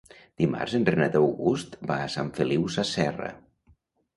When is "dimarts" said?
0.43-0.77